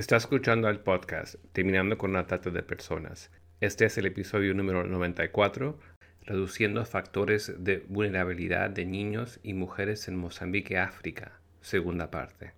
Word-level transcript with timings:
Está 0.00 0.16
escuchando 0.16 0.70
el 0.70 0.80
podcast 0.80 1.34
Terminando 1.52 1.98
con 1.98 2.14
la 2.14 2.26
Trata 2.26 2.48
de 2.48 2.62
Personas. 2.62 3.30
Este 3.60 3.84
es 3.84 3.98
el 3.98 4.06
episodio 4.06 4.54
número 4.54 4.82
94, 4.82 5.78
Reduciendo 6.22 6.82
factores 6.86 7.52
de 7.58 7.84
vulnerabilidad 7.86 8.70
de 8.70 8.86
niños 8.86 9.40
y 9.42 9.52
mujeres 9.52 10.08
en 10.08 10.16
Mozambique, 10.16 10.78
África, 10.78 11.38
segunda 11.60 12.10
parte. 12.10 12.54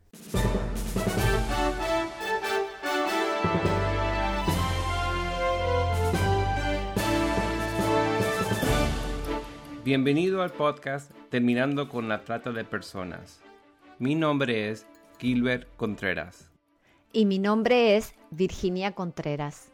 Bienvenido 9.84 10.42
al 10.42 10.52
podcast 10.52 11.10
Terminando 11.28 11.88
con 11.88 12.08
la 12.08 12.22
Trata 12.22 12.52
de 12.52 12.62
Personas. 12.62 13.42
Mi 13.98 14.14
nombre 14.14 14.70
es 14.70 14.86
Gilbert 15.18 15.66
Contreras 15.76 16.51
y 17.12 17.26
mi 17.26 17.38
nombre 17.38 17.96
es 17.96 18.14
Virginia 18.30 18.92
Contreras. 18.92 19.70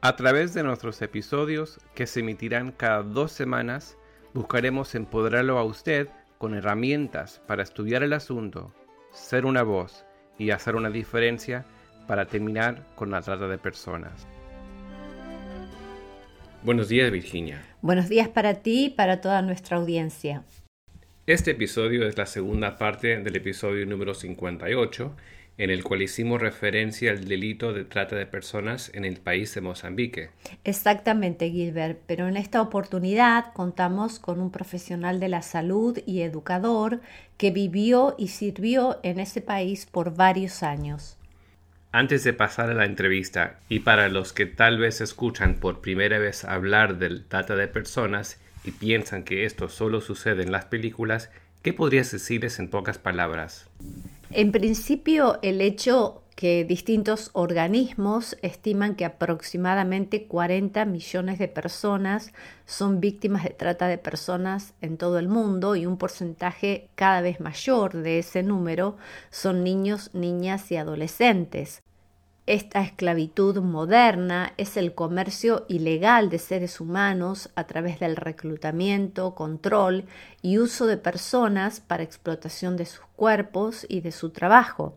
A 0.00 0.16
través 0.16 0.54
de 0.54 0.62
nuestros 0.62 1.00
episodios, 1.02 1.78
que 1.94 2.06
se 2.06 2.20
emitirán 2.20 2.72
cada 2.72 3.02
dos 3.02 3.32
semanas, 3.32 3.96
buscaremos 4.34 4.94
empoderarlo 4.94 5.58
a 5.58 5.64
usted 5.64 6.08
con 6.38 6.54
herramientas 6.54 7.40
para 7.46 7.62
estudiar 7.62 8.02
el 8.02 8.12
asunto, 8.12 8.72
ser 9.12 9.46
una 9.46 9.62
voz 9.62 10.04
y 10.38 10.50
hacer 10.50 10.76
una 10.76 10.90
diferencia 10.90 11.64
para 12.06 12.26
terminar 12.26 12.86
con 12.94 13.10
la 13.10 13.22
trata 13.22 13.48
de 13.48 13.58
personas. 13.58 14.26
Buenos 16.62 16.88
días, 16.88 17.10
Virginia. 17.10 17.62
Buenos 17.82 18.08
días 18.08 18.28
para 18.28 18.54
ti 18.54 18.86
y 18.86 18.90
para 18.90 19.20
toda 19.20 19.42
nuestra 19.42 19.76
audiencia. 19.76 20.44
Este 21.26 21.52
episodio 21.52 22.06
es 22.06 22.18
la 22.18 22.26
segunda 22.26 22.76
parte 22.76 23.18
del 23.18 23.36
episodio 23.36 23.86
número 23.86 24.12
58 24.12 25.16
en 25.56 25.70
el 25.70 25.84
cual 25.84 26.02
hicimos 26.02 26.40
referencia 26.40 27.12
al 27.12 27.26
delito 27.26 27.72
de 27.72 27.84
trata 27.84 28.16
de 28.16 28.26
personas 28.26 28.90
en 28.94 29.04
el 29.04 29.18
país 29.18 29.54
de 29.54 29.60
Mozambique. 29.60 30.30
Exactamente, 30.64 31.50
Gilbert, 31.50 32.00
pero 32.06 32.26
en 32.28 32.36
esta 32.36 32.60
oportunidad 32.60 33.52
contamos 33.52 34.18
con 34.18 34.40
un 34.40 34.50
profesional 34.50 35.20
de 35.20 35.28
la 35.28 35.42
salud 35.42 35.98
y 36.06 36.22
educador 36.22 37.00
que 37.36 37.50
vivió 37.50 38.14
y 38.18 38.28
sirvió 38.28 38.98
en 39.02 39.20
ese 39.20 39.40
país 39.40 39.86
por 39.86 40.16
varios 40.16 40.62
años. 40.62 41.16
Antes 41.92 42.24
de 42.24 42.32
pasar 42.32 42.70
a 42.70 42.74
la 42.74 42.86
entrevista, 42.86 43.60
y 43.68 43.80
para 43.80 44.08
los 44.08 44.32
que 44.32 44.46
tal 44.46 44.78
vez 44.78 45.00
escuchan 45.00 45.60
por 45.60 45.80
primera 45.80 46.18
vez 46.18 46.44
hablar 46.44 46.98
del 46.98 47.24
trata 47.24 47.54
de 47.54 47.68
personas 47.68 48.40
y 48.64 48.72
piensan 48.72 49.22
que 49.22 49.44
esto 49.44 49.68
solo 49.68 50.00
sucede 50.00 50.42
en 50.42 50.50
las 50.50 50.64
películas, 50.64 51.30
¿qué 51.64 51.72
podrías 51.72 52.12
decirles 52.12 52.58
en 52.58 52.68
pocas 52.68 52.98
palabras? 52.98 53.66
En 54.30 54.52
principio, 54.52 55.38
el 55.42 55.62
hecho 55.62 56.22
que 56.36 56.64
distintos 56.64 57.30
organismos 57.32 58.36
estiman 58.42 58.96
que 58.96 59.06
aproximadamente 59.06 60.26
40 60.26 60.84
millones 60.84 61.38
de 61.38 61.48
personas 61.48 62.32
son 62.66 63.00
víctimas 63.00 63.44
de 63.44 63.50
trata 63.50 63.88
de 63.88 63.96
personas 63.96 64.74
en 64.82 64.98
todo 64.98 65.18
el 65.18 65.28
mundo 65.28 65.74
y 65.74 65.86
un 65.86 65.96
porcentaje 65.96 66.88
cada 66.96 67.22
vez 67.22 67.40
mayor 67.40 67.94
de 67.94 68.18
ese 68.18 68.42
número 68.42 68.96
son 69.30 69.64
niños, 69.64 70.10
niñas 70.12 70.70
y 70.70 70.76
adolescentes. 70.76 71.82
Esta 72.46 72.82
esclavitud 72.82 73.58
moderna 73.62 74.52
es 74.58 74.76
el 74.76 74.94
comercio 74.94 75.64
ilegal 75.66 76.28
de 76.28 76.38
seres 76.38 76.78
humanos 76.78 77.48
a 77.54 77.64
través 77.66 78.00
del 78.00 78.16
reclutamiento, 78.16 79.34
control 79.34 80.04
y 80.42 80.58
uso 80.58 80.86
de 80.86 80.98
personas 80.98 81.80
para 81.80 82.02
explotación 82.02 82.76
de 82.76 82.84
sus 82.84 83.06
cuerpos 83.16 83.86
y 83.88 84.02
de 84.02 84.12
su 84.12 84.28
trabajo. 84.28 84.94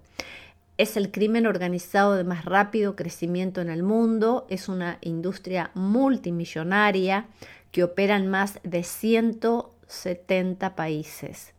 Es 0.78 0.98
el 0.98 1.10
crimen 1.10 1.48
organizado 1.48 2.16
de 2.16 2.26
más 2.26 2.44
rápido 2.44 2.98
crecimiento 2.98 3.62
en 3.62 3.70
el 3.70 3.82
mundo, 3.82 4.46
es 4.50 4.68
una 4.68 4.98
industria 5.00 5.72
multimillonaria 5.74 7.28
que 7.72 7.86
opera 7.86 8.18
en 8.18 8.28
más 8.28 8.60
de 8.64 8.84
170 8.84 10.76
países. 10.76 11.54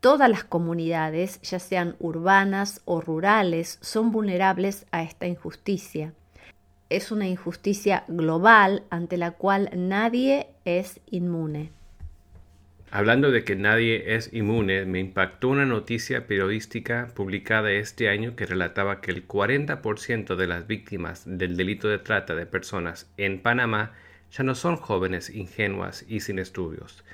Todas 0.00 0.30
las 0.30 0.44
comunidades, 0.44 1.40
ya 1.42 1.58
sean 1.58 1.96
urbanas 1.98 2.82
o 2.84 3.00
rurales, 3.00 3.78
son 3.80 4.12
vulnerables 4.12 4.86
a 4.90 5.02
esta 5.02 5.26
injusticia. 5.26 6.12
Es 6.88 7.10
una 7.10 7.26
injusticia 7.26 8.04
global 8.06 8.84
ante 8.90 9.16
la 9.16 9.32
cual 9.32 9.70
nadie 9.74 10.48
es 10.64 11.00
inmune. 11.10 11.72
Hablando 12.92 13.32
de 13.32 13.42
que 13.42 13.56
nadie 13.56 14.14
es 14.14 14.32
inmune, 14.32 14.86
me 14.86 15.00
impactó 15.00 15.48
una 15.48 15.66
noticia 15.66 16.28
periodística 16.28 17.08
publicada 17.14 17.72
este 17.72 18.08
año 18.08 18.36
que 18.36 18.46
relataba 18.46 19.00
que 19.00 19.10
el 19.10 19.26
40% 19.26 20.36
de 20.36 20.46
las 20.46 20.68
víctimas 20.68 21.24
del 21.26 21.56
delito 21.56 21.88
de 21.88 21.98
trata 21.98 22.36
de 22.36 22.46
personas 22.46 23.10
en 23.16 23.40
Panamá 23.40 23.92
ya 24.30 24.44
no 24.44 24.54
son 24.54 24.76
jóvenes 24.76 25.30
ingenuas 25.30 26.04
y 26.08 26.20
sin 26.20 26.38
estudios, 26.38 27.04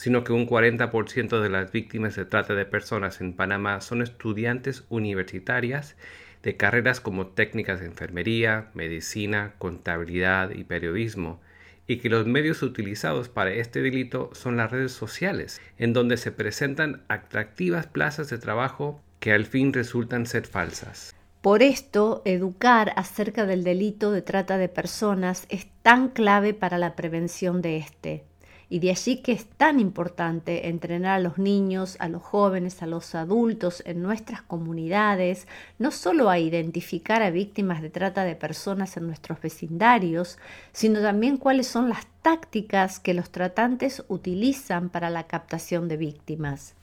sino 0.00 0.24
que 0.24 0.32
un 0.32 0.48
40% 0.48 1.42
de 1.42 1.50
las 1.50 1.72
víctimas 1.72 2.16
de 2.16 2.24
trata 2.24 2.54
de 2.54 2.64
personas 2.64 3.20
en 3.20 3.34
Panamá 3.34 3.82
son 3.82 4.00
estudiantes 4.00 4.84
universitarias 4.88 5.94
de 6.42 6.56
carreras 6.56 7.00
como 7.00 7.26
técnicas 7.26 7.80
de 7.80 7.86
enfermería, 7.86 8.70
medicina, 8.72 9.52
contabilidad 9.58 10.52
y 10.52 10.64
periodismo, 10.64 11.42
y 11.86 11.98
que 11.98 12.08
los 12.08 12.26
medios 12.26 12.62
utilizados 12.62 13.28
para 13.28 13.52
este 13.52 13.82
delito 13.82 14.30
son 14.32 14.56
las 14.56 14.70
redes 14.70 14.92
sociales, 14.92 15.60
en 15.76 15.92
donde 15.92 16.16
se 16.16 16.32
presentan 16.32 17.02
atractivas 17.08 17.86
plazas 17.86 18.30
de 18.30 18.38
trabajo 18.38 19.02
que 19.18 19.32
al 19.32 19.44
fin 19.44 19.70
resultan 19.70 20.24
ser 20.24 20.46
falsas. 20.46 21.14
Por 21.42 21.62
esto, 21.62 22.22
educar 22.24 22.94
acerca 22.96 23.44
del 23.44 23.64
delito 23.64 24.12
de 24.12 24.22
trata 24.22 24.56
de 24.56 24.70
personas 24.70 25.44
es 25.50 25.66
tan 25.82 26.08
clave 26.08 26.54
para 26.54 26.78
la 26.78 26.96
prevención 26.96 27.60
de 27.60 27.76
este. 27.76 28.24
Y 28.70 28.78
de 28.78 28.90
allí 28.90 29.16
que 29.16 29.32
es 29.32 29.46
tan 29.46 29.80
importante 29.80 30.68
entrenar 30.68 31.18
a 31.18 31.22
los 31.22 31.38
niños, 31.38 31.96
a 31.98 32.08
los 32.08 32.22
jóvenes, 32.22 32.82
a 32.82 32.86
los 32.86 33.16
adultos 33.16 33.82
en 33.84 34.00
nuestras 34.00 34.42
comunidades, 34.42 35.48
no 35.78 35.90
solo 35.90 36.30
a 36.30 36.38
identificar 36.38 37.20
a 37.22 37.30
víctimas 37.30 37.82
de 37.82 37.90
trata 37.90 38.24
de 38.24 38.36
personas 38.36 38.96
en 38.96 39.08
nuestros 39.08 39.42
vecindarios, 39.42 40.38
sino 40.72 41.02
también 41.02 41.36
cuáles 41.36 41.66
son 41.66 41.88
las 41.88 42.06
tácticas 42.22 43.00
que 43.00 43.12
los 43.12 43.30
tratantes 43.30 44.04
utilizan 44.06 44.88
para 44.88 45.10
la 45.10 45.26
captación 45.26 45.88
de 45.88 45.96
víctimas. 45.96 46.76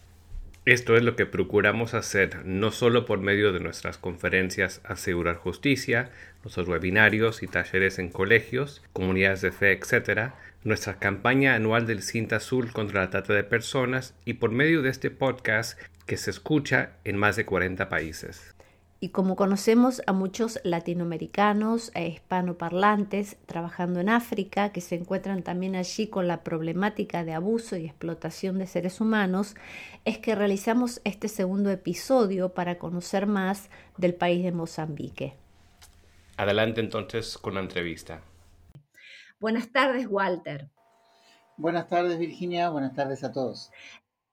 Esto 0.67 0.97
es 0.97 1.03
lo 1.03 1.15
que 1.15 1.25
procuramos 1.25 1.93
hacer, 1.93 2.45
no 2.45 2.71
solo 2.71 3.05
por 3.05 3.21
medio 3.21 3.53
de 3.53 3.61
nuestras 3.61 3.97
conferencias 3.97 4.81
Asegurar 4.83 5.37
Justicia, 5.37 6.09
nuestros 6.43 6.67
webinarios 6.67 7.41
y 7.41 7.47
talleres 7.47 7.99
en 7.99 8.09
colegios, 8.09 8.83
comunidades 8.91 9.39
de 9.39 9.53
fe, 9.53 9.71
etc., 9.71 10.33
nuestra 10.63 10.99
campaña 10.99 11.55
anual 11.55 11.87
del 11.87 12.01
Cinta 12.01 12.37
Azul 12.37 12.71
contra 12.71 13.01
la 13.01 13.09
trata 13.09 13.33
de 13.33 13.43
personas 13.43 14.15
y 14.25 14.33
por 14.33 14.51
medio 14.51 14.81
de 14.81 14.89
este 14.89 15.11
podcast 15.11 15.79
que 16.05 16.17
se 16.17 16.31
escucha 16.31 16.91
en 17.03 17.17
más 17.17 17.35
de 17.35 17.45
40 17.45 17.89
países. 17.89 18.55
Y 18.99 19.09
como 19.09 19.35
conocemos 19.35 20.01
a 20.07 20.13
muchos 20.13 20.59
latinoamericanos 20.63 21.91
e 21.93 22.07
hispanoparlantes 22.07 23.37
trabajando 23.45 23.99
en 23.99 24.09
África, 24.09 24.71
que 24.71 24.81
se 24.81 24.95
encuentran 24.95 25.43
también 25.43 25.75
allí 25.75 26.07
con 26.07 26.27
la 26.27 26.43
problemática 26.43 27.23
de 27.23 27.33
abuso 27.33 27.77
y 27.77 27.85
explotación 27.85 28.57
de 28.57 28.65
seres 28.65 28.99
humanos, 28.99 29.55
es 30.03 30.17
que 30.17 30.33
realizamos 30.33 30.99
este 31.03 31.27
segundo 31.27 31.69
episodio 31.69 32.49
para 32.49 32.79
conocer 32.79 33.27
más 33.27 33.69
del 33.97 34.15
país 34.15 34.43
de 34.43 34.51
Mozambique. 34.51 35.35
Adelante 36.37 36.81
entonces 36.81 37.37
con 37.37 37.53
la 37.53 37.59
entrevista. 37.59 38.21
Buenas 39.39 39.71
tardes, 39.71 40.07
Walter. 40.09 40.69
Buenas 41.57 41.87
tardes, 41.87 42.17
Virginia. 42.17 42.69
Buenas 42.69 42.95
tardes 42.95 43.23
a 43.23 43.31
todos. 43.31 43.71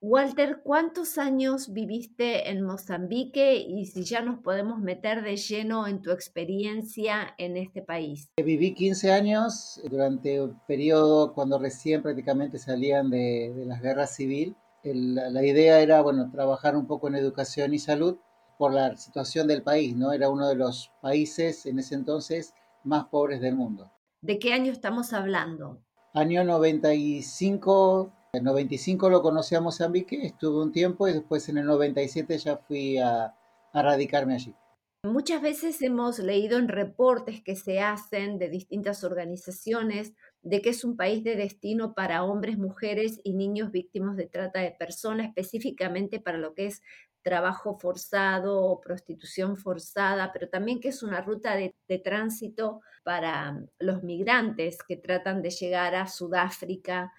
Walter, 0.01 0.61
¿cuántos 0.63 1.17
años 1.17 1.73
viviste 1.73 2.51
en 2.51 2.63
Mozambique 2.63 3.57
y 3.57 3.87
si 3.87 4.05
ya 4.05 4.21
nos 4.21 4.39
podemos 4.41 4.79
meter 4.79 5.23
de 5.23 5.37
lleno 5.37 5.87
en 5.87 6.03
tu 6.03 6.11
experiencia 6.11 7.35
en 7.39 7.57
este 7.57 7.81
país? 7.81 8.29
Viví 8.37 8.75
15 8.75 9.13
años 9.13 9.81
durante 9.91 10.43
un 10.43 10.61
periodo 10.67 11.33
cuando 11.33 11.59
recién 11.59 12.03
prácticamente 12.03 12.59
salían 12.59 13.09
de, 13.09 13.65
las 13.67 13.81
guerras 13.81 14.15
civiles. 14.15 14.55
la 14.83 15.45
idea 15.45 15.81
era, 15.81 16.03
bueno, 16.03 16.31
trabajar 16.31 16.77
un 16.77 16.87
poco 16.87 17.09
en 17.09 17.15
educación 17.15 17.73
y 17.73 17.79
salud 17.79 18.19
por 18.59 18.73
la 18.73 18.97
situación 18.97 19.49
del 19.49 19.63
país, 19.63 19.97
¿no? 19.97 20.13
Era 20.13 20.29
uno 20.29 20.49
de 20.49 20.55
los 20.55 20.93
países 21.01 21.65
en 21.67 21.79
ese 21.79 21.95
entonces 21.95 22.55
más 22.85 23.07
pobres 23.07 23.41
del 23.41 23.57
mundo. 23.57 23.91
¿De 24.25 24.39
qué 24.39 24.55
año 24.55 24.73
estamos 24.73 25.13
hablando? 25.13 25.85
Año 26.15 26.45
95, 26.45 28.11
en 28.33 28.45
95 28.45 29.11
lo 29.11 29.21
conocí 29.21 29.55
a 29.55 29.61
Mozambique, 29.61 30.25
estuve 30.25 30.63
un 30.63 30.73
tiempo 30.73 31.07
y 31.07 31.13
después 31.13 31.47
en 31.51 31.59
el 31.59 31.67
97 31.67 32.39
ya 32.39 32.57
fui 32.57 32.97
a, 32.97 33.35
a 33.75 33.83
radicarme 33.83 34.33
allí. 34.33 34.55
Muchas 35.03 35.43
veces 35.43 35.83
hemos 35.83 36.19
leído 36.21 36.57
en 36.57 36.69
reportes 36.69 37.43
que 37.43 37.55
se 37.55 37.81
hacen 37.81 38.39
de 38.39 38.49
distintas 38.49 39.05
organizaciones 39.05 40.15
de 40.41 40.63
que 40.63 40.71
es 40.71 40.87
un 40.87 40.97
país 40.97 41.23
de 41.23 41.37
destino 41.37 41.93
para 41.93 42.25
hombres, 42.25 42.57
mujeres 42.57 43.21
y 43.25 43.35
niños 43.35 43.73
víctimas 43.73 44.17
de 44.17 44.27
trata 44.27 44.61
de 44.61 44.71
personas, 44.71 45.27
específicamente 45.27 46.19
para 46.19 46.39
lo 46.39 46.55
que 46.55 46.69
es 46.69 46.81
trabajo 47.25 47.77
forzado 47.79 48.63
o 48.63 48.81
prostitución 48.81 49.57
forzada, 49.57 50.31
pero 50.33 50.49
también 50.49 50.79
que 50.79 50.89
es 50.89 51.03
una 51.03 51.23
ruta 51.23 51.57
de, 51.57 51.75
tránsito 52.05 52.83
para 53.03 53.59
los 53.79 54.03
migrantes 54.03 54.79
que 54.87 54.97
tratan 54.97 55.41
de 55.43 55.51
llegar 55.51 55.95
a 55.95 56.07
Sudáfrica. 56.07 57.13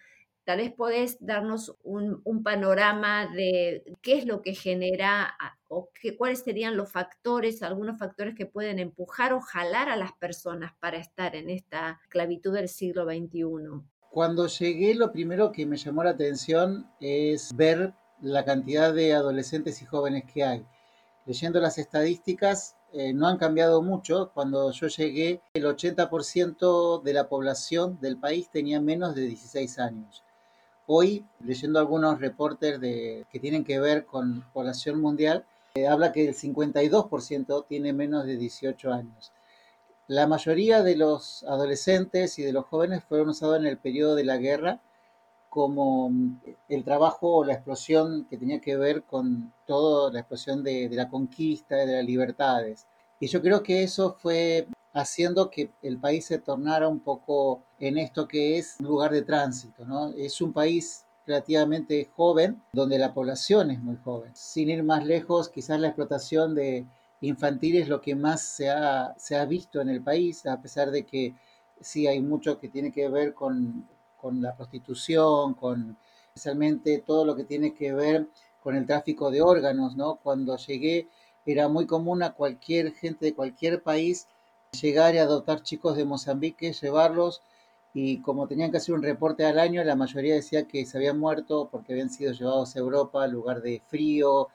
Tal 0.44 0.60
vez 0.60 0.72
podés 0.72 1.18
darnos 1.20 1.76
un, 1.82 2.22
panorama 2.44 3.28
de 3.34 3.84
qué 4.04 4.20
es 4.20 4.28
lo 4.28 4.44
que 4.44 4.54
genera 4.54 5.36
o 5.68 5.90
cuáles 6.18 6.44
serían 6.44 6.78
los 6.78 6.92
factores, 6.92 7.64
algunos 7.64 7.98
factores 7.98 8.36
que 8.36 8.46
pueden 8.46 8.78
empujar 8.78 9.34
o 9.34 9.42
jalar 9.42 9.90
a 9.90 9.96
las 9.96 10.14
personas 10.14 10.74
para 10.80 10.98
estar 10.98 11.36
en 11.36 11.50
esta 11.50 12.00
esclavitud 12.04 12.54
del 12.54 12.70
siglo 12.70 13.06
XXI. 13.06 13.82
Cuando 14.12 14.46
llegué, 14.46 14.94
lo 14.94 15.12
primero 15.12 15.52
que 15.52 15.66
me 15.66 15.78
llamó 15.78 16.04
la 16.04 16.12
atención 16.12 16.88
es 17.02 17.52
ver 17.56 17.94
la 18.26 18.44
cantidad 18.44 18.92
de 18.92 19.14
adolescentes 19.14 19.82
y 19.82 19.86
jóvenes 19.86 20.24
que 20.26 20.44
hay. 20.44 20.66
Leyendo 21.28 21.60
las 21.60 21.78
estadísticas, 21.78 22.76
eh, 22.92 23.14
no 23.14 23.28
han 23.28 23.38
cambiado 23.38 23.84
mucho. 23.84 24.32
Cuando 24.34 24.72
yo 24.72 24.88
llegué, 24.88 25.42
el 25.54 25.66
80% 25.66 27.04
de 27.04 27.14
la 27.14 27.30
población 27.30 28.00
del 28.02 28.18
país 28.18 28.50
tenía 28.50 28.82
menos 28.82 29.14
de 29.14 29.28
16 29.28 29.78
años. 29.78 30.24
Hoy, 30.88 31.26
leyendo 31.40 31.80
algunos 31.80 32.20
reportes 32.20 32.80
de, 32.80 33.26
que 33.32 33.40
tienen 33.40 33.64
que 33.64 33.80
ver 33.80 34.06
con 34.06 34.44
población 34.54 35.00
mundial, 35.00 35.46
eh, 35.76 35.88
habla 35.88 36.12
que 36.12 36.28
el 36.28 36.36
52% 36.36 37.66
tiene 37.68 37.94
menos 37.94 38.26
de 38.26 38.38
18 38.38 38.92
años. 38.92 39.34
La 40.08 40.26
mayoría 40.26 40.82
de 40.82 40.96
los 40.96 41.44
adolescentes 41.44 42.40
y 42.40 42.44
de 42.44 42.54
los 42.54 42.66
jóvenes 42.66 43.04
fueron 43.04 43.30
usados 43.30 43.60
en 43.60 43.68
el 43.68 43.78
periodo 43.78 44.16
de 44.16 44.24
la 44.24 44.38
guerra 44.38 44.80
como 45.56 46.10
mm, 46.10 46.42
el 46.68 46.84
trabajo 46.84 47.38
o 47.38 47.46
la 47.46 47.54
explosión 47.54 48.26
que 48.30 48.38
tenía 48.38 48.60
que 48.60 48.76
ver 48.76 49.04
con 49.04 49.54
toda 49.66 50.12
la 50.12 50.20
explosión 50.20 50.62
de, 50.64 50.90
la 50.92 51.08
conquista, 51.10 51.78
de 51.78 51.96
las 51.96 52.04
libertades. 52.06 52.88
Y 53.22 53.28
yo 53.28 53.42
creo 53.42 53.64
que 53.64 53.82
eso 53.82 54.18
fue 54.20 54.68
haciendo 54.94 55.50
que 55.50 55.72
el 55.82 55.98
país 55.98 56.26
se 56.26 56.40
tornara 56.40 56.90
un 56.90 57.00
poco 57.00 57.64
en 57.80 57.98
esto 57.98 58.28
que 58.28 58.58
es 58.58 58.76
un 58.82 58.88
lugar 58.88 59.14
de 59.14 59.22
tránsito, 59.22 59.86
¿no? 59.86 60.10
Es 60.10 60.42
un 60.42 60.52
país 60.52 61.06
relativamente 61.26 62.10
joven, 62.14 62.62
donde 62.74 63.00
la 63.00 63.14
población 63.14 63.72
es 63.72 63.82
muy 63.82 63.96
joven. 63.96 64.32
Sin 64.36 64.70
ir 64.70 64.84
más 64.84 65.06
lejos, 65.06 65.48
quizás 65.48 65.80
la 65.80 65.88
explotación 65.88 66.54
de 66.54 66.86
infantil 67.22 67.78
es 67.78 67.88
lo 67.88 68.02
que 68.02 68.14
más 68.14 68.42
se 68.42 68.70
ha, 68.70 69.16
se 69.18 69.38
ha 69.38 69.46
visto 69.46 69.80
en 69.80 69.88
el 69.88 70.04
país, 70.04 70.46
a 70.48 70.62
pesar 70.62 70.92
de 70.92 71.06
que 71.06 71.34
sí 71.80 72.08
hay 72.08 72.22
mucho 72.22 72.60
que 72.60 72.68
tiene 72.68 72.92
que 72.92 73.08
ver 73.08 73.34
con 73.34 73.88
con 74.26 74.42
la 74.42 74.56
prostitución, 74.56 75.54
con 75.54 75.98
especialmente 76.30 76.98
todo 77.06 77.26
lo 77.26 77.36
que 77.36 77.44
tiene 77.44 77.76
que 77.76 77.94
ver 77.94 78.28
con 78.60 78.76
el 78.76 78.88
tráfico 78.88 79.30
de 79.30 79.44
órganos, 79.44 79.96
¿no? 79.96 80.16
Cuando 80.16 80.58
llegué 80.58 81.08
era 81.46 81.68
muy 81.68 81.86
común 81.86 82.24
a 82.24 82.32
cualquier 82.32 82.92
gente 82.94 83.26
de 83.26 83.36
cualquier 83.36 83.84
país 83.84 84.28
llegar 84.82 85.14
y 85.14 85.20
adoptar 85.20 85.62
chicos 85.62 85.96
de 85.96 86.06
Mozambique, 86.06 86.74
llevarlos 86.74 87.44
y 87.94 88.20
como 88.24 88.48
tenían 88.48 88.72
que 88.72 88.78
hacer 88.78 88.96
un 88.96 89.04
reporte 89.04 89.46
al 89.46 89.60
año, 89.60 89.84
la 89.84 89.96
mayoría 89.96 90.34
decía 90.34 90.68
que 90.68 90.88
se 90.88 90.98
habían 90.98 91.20
muerto 91.20 91.70
porque 91.72 91.94
habían 91.94 92.10
sido 92.10 92.34
llevados 92.34 92.76
a 92.76 92.80
Europa, 92.80 93.28
lugar 93.28 93.62
de 93.62 93.80
frío, 93.88 94.48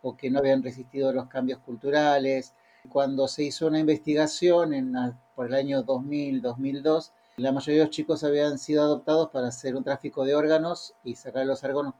o 0.00 0.16
que 0.16 0.30
no 0.30 0.38
habían 0.38 0.62
resistido 0.62 1.12
los 1.12 1.26
cambios 1.28 1.58
culturales. 1.58 2.54
Cuando 2.88 3.28
se 3.28 3.44
hizo 3.44 3.66
una 3.66 3.78
investigación 3.78 4.72
en, 4.72 4.94
por 5.34 5.48
el 5.48 5.54
año 5.54 5.84
2000-2002, 5.84 7.10
la 7.38 7.52
mayoría 7.52 7.80
de 7.80 7.86
los 7.86 7.94
chicos 7.94 8.24
habían 8.24 8.58
sido 8.58 8.82
adoptados 8.82 9.30
para 9.30 9.48
hacer 9.48 9.76
un 9.76 9.84
tráfico 9.84 10.24
de 10.24 10.34
órganos 10.34 10.94
y 11.04 11.14
sacar 11.14 11.46
los 11.46 11.62
órganos, 11.62 11.94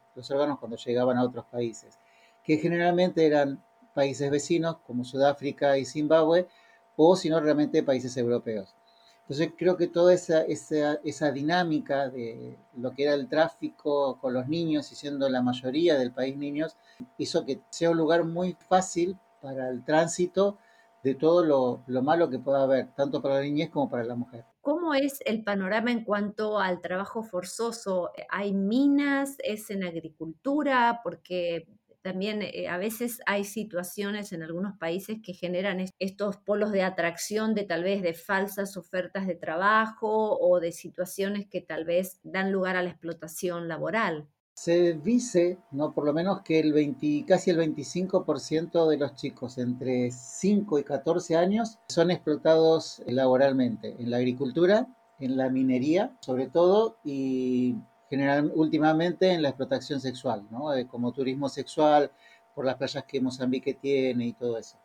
cuando 0.59 0.77
llegaban 0.77 1.17
a 1.17 1.23
otros 1.23 1.45
países, 1.47 1.97
que 2.43 2.59
generalmente 2.59 3.25
eran 3.25 3.63
países 3.95 4.31
vecinos 4.33 4.79
como 4.85 5.05
Sudáfrica 5.05 5.79
y 5.79 5.85
Zimbabue, 5.85 6.49
o 6.97 7.15
si 7.15 7.31
no, 7.31 7.39
realmente 7.41 7.85
países 7.85 8.17
europeos. 8.17 8.75
Entonces 9.23 9.53
creo 9.57 9.77
que 9.77 9.87
toda 9.87 10.13
esa, 10.13 10.43
esa, 10.43 10.95
esa, 11.05 11.31
dinámica 11.31 12.09
de 12.09 12.59
lo 12.77 12.93
que 12.93 13.05
era 13.05 13.15
el 13.15 13.29
tráfico 13.29 14.19
con 14.21 14.33
los 14.35 14.49
niños 14.49 14.91
y 14.91 14.97
siendo 14.97 15.29
la 15.29 15.43
mayoría 15.43 15.97
del 15.99 16.13
país 16.13 16.37
niños, 16.37 16.77
hizo 17.17 17.45
que 17.45 17.61
sea 17.71 17.91
un 17.91 17.99
lugar 17.99 18.25
muy 18.25 18.57
fácil 18.69 19.17
para 19.41 19.69
el 19.69 19.85
tránsito 19.85 20.59
de 21.05 21.15
todo 21.15 21.45
lo, 21.45 21.83
lo 21.87 22.03
malo 22.03 22.29
que 22.29 22.39
pueda 22.41 22.63
haber, 22.63 22.89
tanto 22.95 23.23
para 23.23 23.37
la 23.37 23.43
niñez 23.43 23.71
como 23.71 23.89
para 23.89 24.03
la 24.03 24.17
mujer. 24.17 24.45
¿Cómo 24.69 24.93
es 24.93 25.23
el 25.25 25.45
panorama 25.45 25.91
en 25.93 26.05
cuanto 26.05 26.59
al 26.59 26.83
trabajo 26.83 27.23
forzoso? 27.23 28.11
¿Hay 28.29 28.53
minas? 28.53 29.37
¿Es 29.43 29.71
en 29.71 29.83
agricultura? 29.83 31.01
Porque 31.03 31.67
también 32.03 32.43
eh, 32.43 32.69
a 32.69 32.77
veces 32.77 33.23
hay 33.25 33.45
situaciones 33.45 34.31
en 34.35 34.43
algunos 34.43 34.77
países 34.77 35.21
que 35.25 35.33
generan 35.33 35.83
estos 35.99 36.37
polos 36.37 36.71
de 36.71 36.83
atracción 36.83 37.55
de 37.55 37.65
tal 37.65 37.83
vez 37.83 38.03
de 38.03 38.13
falsas 38.13 38.77
ofertas 38.77 39.27
de 39.27 39.37
trabajo 39.37 40.39
o 40.39 40.61
de 40.61 40.73
situaciones 40.73 41.47
que 41.49 41.63
tal 41.63 41.87
vez 41.87 42.21
dan 42.23 42.53
lugar 42.53 42.77
a 42.77 42.83
la 42.83 42.91
explotación 42.91 43.69
laboral. 43.69 44.29
Se 44.61 44.95
dice, 44.95 45.57
no 45.71 45.93
por 45.93 46.05
lo 46.05 46.13
menos 46.13 46.43
que 46.43 46.59
el 46.59 46.73
20, 46.73 47.27
casi 47.29 47.51
el 47.51 47.59
25% 47.59 48.89
de 48.89 48.97
los 48.97 49.15
chicos 49.15 49.57
entre 49.57 50.11
5 50.11 50.81
y 50.81 50.83
14 50.83 51.37
años 51.37 51.79
son 51.87 52.11
explotados 52.11 53.01
laboralmente 53.07 53.95
en 54.01 54.11
la 54.11 54.17
agricultura, 54.17 54.89
en 55.21 55.37
la 55.37 55.49
minería, 55.49 56.11
sobre 56.19 56.49
todo, 56.49 56.97
y 57.05 57.77
general, 58.11 58.51
últimamente 58.53 59.31
en 59.31 59.43
la 59.43 59.51
explotación 59.51 60.01
sexual, 60.01 60.45
¿no? 60.51 60.75
Eh, 60.75 60.89
como 60.89 61.13
turismo 61.13 61.49
sexual, 61.49 62.11
por 62.53 62.65
las 62.65 62.75
playas 62.75 63.05
que 63.05 63.21
Mozambique 63.21 63.75
tiene 63.75 64.27
y 64.27 64.33
todo 64.33 64.59
eso. 64.59 64.77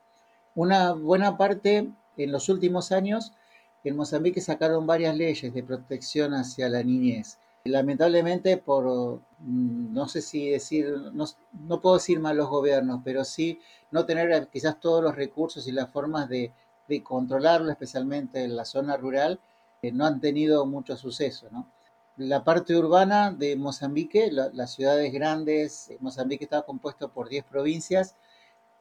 Una 0.54 0.94
buena 0.94 1.36
parte, 1.36 1.90
en 2.18 2.32
los 2.32 2.48
últimos 2.48 2.92
años, 2.92 3.34
en 3.84 3.96
Mozambique 3.96 4.40
sacaron 4.40 4.86
varias 4.86 5.18
leyes 5.18 5.52
de 5.52 5.64
protección 5.64 6.36
hacia 6.36 6.70
la 6.70 6.84
niñez 6.84 7.40
Lamentablemente, 7.66 8.58
por, 8.58 9.22
mm, 9.40 9.94
no 9.94 10.08
sé 10.10 10.22
si 10.22 10.50
decir, 10.50 10.86
no, 11.14 11.82
puedo 11.82 11.96
decir 11.96 12.20
malos 12.20 12.50
gobiernos, 12.50 13.02
pero 13.06 13.24
sí 13.24 13.58
no 13.90 14.06
tener 14.06 14.50
quizás 14.50 14.82
todos 14.82 15.02
los 15.02 15.16
recursos 15.16 15.66
y 15.68 15.72
las 15.72 15.90
formas 15.90 16.28
de, 16.28 16.54
controlarlo, 17.04 17.72
especialmente 17.72 18.44
en 18.44 18.56
la 18.56 18.66
zona 18.66 18.98
rural, 18.98 19.40
eh, 19.82 19.92
no 19.92 20.06
han 20.06 20.20
tenido 20.22 20.66
mucho 20.66 20.96
suceso. 20.98 21.48
La 22.18 22.44
parte 22.44 22.76
urbana 22.76 23.32
de 23.32 23.56
Mozambique, 23.56 24.30
las 24.32 24.74
ciudades 24.74 25.12
grandes, 25.12 25.92
Mozambique 26.02 26.44
está 26.44 26.62
compuesto 26.64 27.12
por 27.12 27.30
10 27.30 27.46
provincias, 27.46 28.16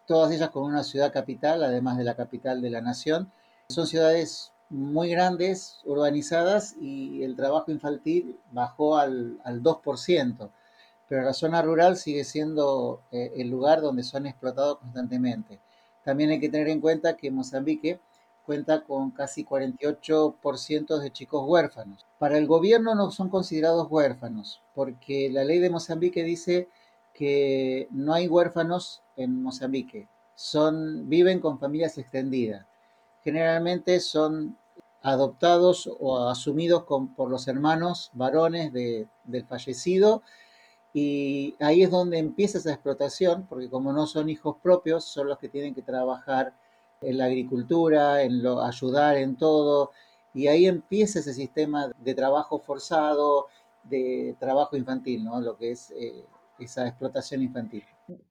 todas 0.06 0.32
ellas 0.32 0.50
con 0.50 0.64
una 0.64 0.84
ciudad 0.84 1.12
capital, 1.12 1.62
además 1.62 1.96
de 1.98 2.04
la 2.04 2.16
capital 2.16 2.60
de 2.60 2.70
la 2.70 2.80
nación. 2.82 3.32
Son 3.68 3.86
ciudades 3.86 4.51
muy 4.72 5.10
grandes, 5.10 5.80
urbanizadas, 5.84 6.74
y 6.80 7.22
el 7.22 7.36
trabajo 7.36 7.70
infantil 7.70 8.38
bajó 8.50 8.96
al, 8.96 9.38
al 9.44 9.62
2%, 9.62 10.50
pero 11.08 11.22
la 11.22 11.34
zona 11.34 11.60
rural 11.60 11.98
sigue 11.98 12.24
siendo 12.24 13.02
eh, 13.12 13.32
el 13.36 13.50
lugar 13.50 13.82
donde 13.82 14.02
son 14.02 14.26
explotados 14.26 14.78
constantemente. 14.78 15.60
También 16.04 16.30
hay 16.30 16.40
que 16.40 16.48
tener 16.48 16.68
en 16.68 16.80
cuenta 16.80 17.16
que 17.16 17.30
Mozambique 17.30 18.00
cuenta 18.44 18.82
con 18.82 19.10
casi 19.10 19.44
48% 19.44 20.98
de 20.98 21.12
chicos 21.12 21.44
huérfanos. 21.46 22.06
Para 22.18 22.38
el 22.38 22.46
gobierno 22.46 22.94
no 22.94 23.10
son 23.10 23.28
considerados 23.28 23.86
huérfanos, 23.90 24.62
porque 24.74 25.30
la 25.30 25.44
ley 25.44 25.58
de 25.58 25.70
Mozambique 25.70 26.24
dice 26.24 26.68
que 27.14 27.88
no 27.90 28.14
hay 28.14 28.26
huérfanos 28.26 29.02
en 29.16 29.42
Mozambique, 29.42 30.08
son, 30.34 31.08
viven 31.08 31.40
con 31.40 31.58
familias 31.58 31.98
extendidas. 31.98 32.66
Generalmente 33.22 34.00
son 34.00 34.56
adoptados 35.02 35.90
o 36.00 36.28
asumidos 36.28 36.84
por 36.84 37.30
los 37.30 37.48
hermanos 37.48 38.10
varones 38.14 38.72
del 38.72 39.46
fallecido. 39.46 40.22
Y 40.94 41.56
ahí 41.60 41.82
es 41.82 41.90
donde 41.90 42.18
empieza 42.18 42.58
esa 42.58 42.72
explotación, 42.72 43.46
porque 43.48 43.70
como 43.70 43.92
no 43.92 44.06
son 44.06 44.28
hijos 44.28 44.56
propios, 44.62 45.04
son 45.04 45.28
los 45.28 45.38
que 45.38 45.48
tienen 45.48 45.74
que 45.74 45.82
trabajar 45.82 46.54
en 47.00 47.18
la 47.18 47.26
agricultura, 47.26 48.22
en 48.22 48.42
lo, 48.42 48.62
ayudar 48.62 49.16
en 49.16 49.36
todo. 49.36 49.90
Y 50.34 50.48
ahí 50.48 50.66
empieza 50.66 51.18
ese 51.20 51.34
sistema 51.34 51.90
de 51.98 52.14
trabajo 52.14 52.58
forzado, 52.58 53.48
de 53.84 54.36
trabajo 54.38 54.76
infantil, 54.76 55.24
¿no? 55.24 55.40
Lo 55.40 55.56
que 55.56 55.72
es 55.72 55.90
eh, 55.92 56.24
esa 56.58 56.86
explotación 56.86 57.42
infantil. 57.42 57.84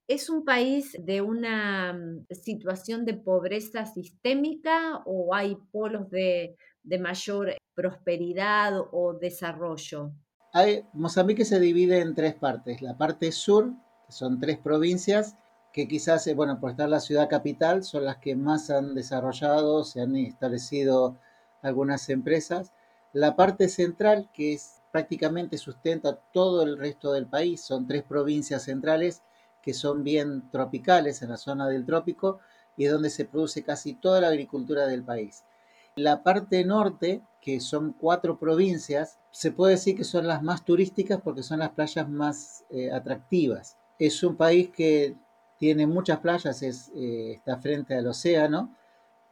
¿Es 0.07 0.29
un 0.29 0.43
país 0.43 0.97
de 0.99 1.21
una 1.21 1.93
mm, 1.93 2.25
situación 2.31 3.05
de 3.05 3.13
pobreza 3.13 3.85
sistémica 3.85 5.01
o 5.05 5.33
hay 5.33 5.57
polos 5.71 6.09
de, 6.09 6.57
mayor 6.99 7.55
prosperidad 7.73 8.79
o 8.91 9.13
desarrollo? 9.13 10.11
Hay, 10.53 10.83
Mozambique 10.93 11.45
se 11.45 11.59
divide 11.59 11.99
en 12.01 12.13
tres 12.13 12.35
partes. 12.35 12.81
La 12.81 12.97
parte 12.97 13.31
sur, 13.31 13.71
que 14.05 14.11
son 14.11 14.39
tres 14.39 14.57
provincias, 14.57 15.37
que 15.71 15.87
quizás, 15.87 16.27
eh, 16.27 16.33
bueno, 16.33 16.59
por 16.59 16.71
estar 16.71 16.89
la 16.89 16.99
ciudad 16.99 17.29
capital, 17.29 17.83
son 17.83 18.03
las 18.03 18.17
que 18.17 18.35
más 18.35 18.69
han 18.69 18.93
desarrollado, 18.93 19.85
se 19.85 20.01
han 20.01 20.15
establecido 20.17 21.17
algunas 21.61 22.09
empresas. 22.09 22.73
La 23.13 23.37
parte 23.37 23.69
central, 23.69 24.29
que 24.33 24.53
es 24.53 24.81
prácticamente 24.91 25.57
sustenta 25.57 26.17
todo 26.33 26.63
el 26.63 26.77
resto 26.77 27.13
del 27.13 27.27
país, 27.27 27.61
son 27.61 27.87
tres 27.87 28.03
provincias 28.03 28.63
centrales 28.63 29.23
que 29.61 29.73
son 29.73 30.03
bien 30.03 30.49
tropicales 30.51 31.21
en 31.21 31.29
la 31.29 31.37
zona 31.37 31.67
del 31.67 31.85
trópico 31.85 32.39
y 32.77 32.85
es 32.85 32.91
donde 32.91 33.09
se 33.09 33.25
produce 33.25 33.63
casi 33.63 33.93
toda 33.93 34.21
la 34.21 34.27
agricultura 34.27 34.87
del 34.87 35.03
país. 35.03 35.43
La 35.95 36.23
parte 36.23 36.63
norte, 36.63 37.21
que 37.41 37.59
son 37.59 37.93
cuatro 37.93 38.39
provincias, 38.39 39.19
se 39.31 39.51
puede 39.51 39.73
decir 39.73 39.95
que 39.95 40.03
son 40.03 40.25
las 40.25 40.41
más 40.41 40.63
turísticas 40.63 41.19
porque 41.21 41.43
son 41.43 41.59
las 41.59 41.71
playas 41.71 42.07
más 42.09 42.63
eh, 42.69 42.91
atractivas. 42.91 43.77
Es 43.99 44.23
un 44.23 44.35
país 44.35 44.69
que 44.69 45.15
tiene 45.57 45.85
muchas 45.85 46.19
playas, 46.19 46.63
es, 46.63 46.91
eh, 46.95 47.33
está 47.33 47.57
frente 47.57 47.95
al 47.95 48.07
océano, 48.07 48.75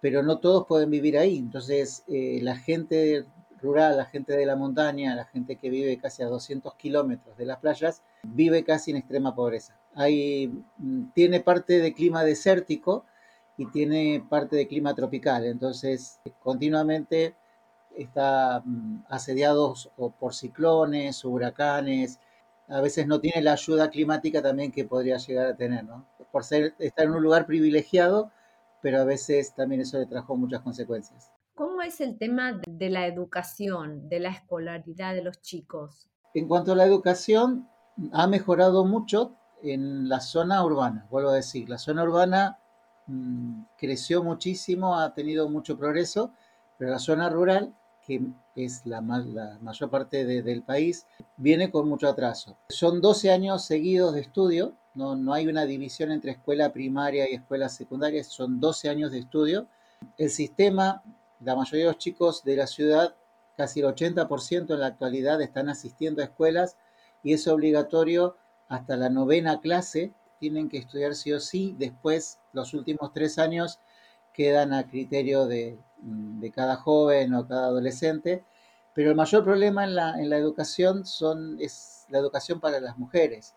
pero 0.02 0.22
no 0.22 0.40
todos 0.40 0.68
pueden 0.68 0.90
vivir 0.90 1.18
ahí. 1.18 1.38
Entonces, 1.38 2.04
eh, 2.08 2.40
la 2.42 2.56
gente 2.56 3.26
rural, 3.62 3.98
la 3.98 4.06
gente 4.06 4.34
de 4.34 4.46
la 4.46 4.56
montaña, 4.56 5.16
la 5.16 5.26
gente 5.26 5.56
que 5.56 5.70
vive 5.70 5.98
casi 5.98 6.24
a 6.24 6.28
200 6.28 6.76
kilómetros 6.76 7.38
de 7.38 7.46
las 7.46 7.60
playas, 7.60 8.04
vive 8.24 8.64
casi 8.64 8.92
en 8.92 8.98
extrema 8.98 9.36
pobreza. 9.36 9.80
Hay, 9.96 10.48
mm, 10.78 11.12
tiene 11.14 11.40
parte 11.40 11.80
de 11.80 11.94
clima 11.94 12.24
desértico 12.24 13.06
y 13.58 13.66
tiene 13.68 14.26
parte 14.30 14.56
de 14.56 14.68
clima 14.68 14.96
tropical, 14.96 15.46
entonces 15.46 16.20
continuamente 16.42 17.36
está 17.96 18.62
mm, 18.66 19.06
asediado 19.10 19.74
por 20.20 20.34
ciclones, 20.34 21.26
huracanes, 21.26 22.20
a 22.70 22.82
veces 22.82 23.08
no 23.08 23.20
tiene 23.20 23.42
la 23.42 23.54
ayuda 23.54 23.90
climática 23.90 24.42
también 24.42 24.72
que 24.72 24.86
podría 24.86 25.18
llegar 25.18 25.48
a 25.48 25.56
tener, 25.56 25.84
¿no? 25.84 26.06
Por 26.32 26.44
ser, 26.44 26.76
estar 26.78 27.06
en 27.06 27.14
un 27.14 27.24
lugar 27.24 27.48
privilegiado, 27.48 28.32
pero 28.82 29.02
a 29.02 29.06
veces 29.06 29.56
también 29.56 29.82
eso 29.82 29.98
le 29.98 30.06
trajo 30.06 30.38
muchas 30.38 30.62
consecuencias. 30.62 31.32
¿Cómo 31.56 31.82
es 31.82 32.00
el 32.00 32.18
tema 32.18 32.62
de 32.68 32.90
la 32.90 33.08
educación, 33.08 34.08
de 34.08 34.20
la 34.20 34.30
escolaridad 34.30 35.16
de 35.16 35.24
los 35.24 35.42
chicos? 35.42 36.10
En 36.34 36.48
cuanto 36.48 36.74
a 36.74 36.76
la 36.76 36.86
educación, 36.86 37.68
ha 38.12 38.28
mejorado 38.28 38.86
mucho 38.86 39.34
en 39.62 40.08
la 40.08 40.22
zona 40.22 40.64
urbana, 40.64 41.06
vuelvo 41.10 41.30
a 41.30 41.36
decir, 41.36 41.70
la 41.70 41.78
zona 41.78 42.04
urbana 42.04 42.58
mm, 43.08 43.62
creció 43.78 44.24
muchísimo, 44.24 44.98
ha 44.98 45.14
tenido 45.14 45.50
mucho 45.50 45.78
progreso, 45.78 46.32
pero 46.78 46.92
la 46.92 47.00
zona 47.00 47.30
rural, 47.30 47.74
que 48.06 48.22
es 48.56 48.86
la, 48.86 49.02
la 49.02 49.58
mayor 49.62 49.90
parte 49.90 50.26
del 50.26 50.64
país, 50.64 51.06
viene 51.38 51.70
con 51.72 51.88
mucho 51.88 52.08
atraso. 52.08 52.58
Son 52.70 53.02
12 53.02 53.32
años 53.32 53.66
seguidos 53.66 54.14
de 54.14 54.22
estudio, 54.22 54.74
no, 54.96 55.16
no 55.16 55.34
hay 55.34 55.48
una 55.48 55.66
división 55.66 56.12
entre 56.12 56.32
escuela 56.32 56.72
primaria 56.72 57.30
y 57.30 57.36
escuela 57.36 57.70
secundaria, 57.70 58.24
son 58.24 58.60
12 58.60 58.90
años 58.90 59.12
de 59.12 59.20
estudio. 59.20 59.68
El 60.18 60.30
sistema 60.30 61.04
la 61.42 61.56
mayoría 61.56 61.86
de 61.86 61.92
los 61.92 61.98
chicos 61.98 62.44
de 62.44 62.56
la 62.56 62.68
ciudad, 62.68 63.16
casi 63.56 63.80
el 63.80 63.88
80% 63.88 64.74
en 64.74 64.80
la 64.80 64.88
actualidad, 64.88 65.42
están 65.42 65.70
asistiendo 65.70 66.22
a 66.22 66.26
escuelas 66.26 66.76
y 67.24 67.34
es 67.34 67.48
obligatorio 67.48 68.36
hasta 68.68 68.96
la 68.96 69.10
novena 69.10 69.60
clase, 69.62 70.14
tienen 70.40 70.70
que 70.70 70.78
estudiar 70.78 71.16
sí 71.16 71.34
o 71.34 71.40
sí, 71.40 71.76
después 71.78 72.40
los 72.54 72.74
últimos 72.74 73.12
tres 73.14 73.38
años 73.38 73.80
quedan 74.34 74.74
a 74.74 74.88
criterio 74.88 75.48
de, 75.48 75.78
cada 76.54 76.78
joven 76.78 77.34
o 77.34 77.48
cada 77.48 77.68
adolescente, 77.68 78.44
pero 78.94 79.10
el 79.10 79.16
mayor 79.16 79.44
problema 79.44 79.84
en 79.84 79.96
la, 79.96 80.38
educación 80.38 81.06
son, 81.06 81.58
es 81.60 82.06
la 82.10 82.20
educación 82.20 82.60
para 82.60 82.80
las 82.80 82.98
mujeres, 82.98 83.56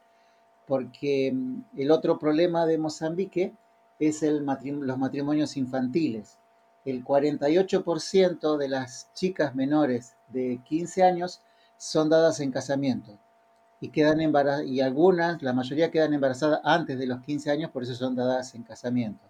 porque 0.67 1.33
mm, 1.33 1.79
el 1.79 1.91
otro 1.91 2.19
problema 2.19 2.67
de 2.67 2.79
Mozambique 2.79 3.55
es 3.99 4.23
los 4.23 4.99
matrimonios 4.99 5.57
infantiles. 5.57 6.39
El 6.85 7.05
48% 7.05 8.57
de 8.57 8.69
las 8.69 9.13
chicas 9.15 9.55
menores 9.55 10.17
de 10.29 10.61
15 10.65 11.05
años 11.05 11.43
son 11.77 12.09
dadas 12.09 12.41
en 12.41 12.51
casamiento 12.51 13.19
y 13.83 13.89
quedan 13.89 14.21
embarazadas, 14.21 14.65
y 14.65 14.81
algunas, 14.81 15.43
la 15.43 15.53
mayoría 15.53 15.91
quedan 15.91 16.15
embarazadas 16.15 16.61
antes 16.63 16.97
de 17.01 17.07
los 17.09 17.21
15 17.23 17.51
años, 17.51 17.73
por 17.73 17.83
eso 17.83 17.97
son 17.97 18.15
dadas 18.15 18.55
en 18.55 18.63
casamiento. 18.63 19.29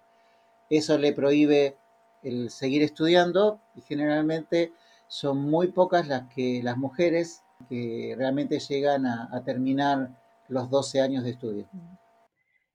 Eso 0.68 0.98
le 0.98 1.14
prohíbe 1.14 1.78
el 2.22 2.50
seguir 2.50 2.82
estudiando 2.82 3.62
y 3.74 3.80
generalmente 3.80 4.74
son 5.08 5.38
muy 5.38 5.68
pocas 5.68 6.06
las 6.06 6.28
que 6.34 6.60
las 6.62 6.76
mujeres 6.76 7.42
que 7.66 8.14
realmente 8.14 8.58
llegan 8.58 9.06
a, 9.06 9.30
a 9.32 9.42
terminar 9.42 10.20
los 10.48 10.68
12 10.68 11.00
años 11.00 11.24
de 11.24 11.30
estudio. 11.30 11.70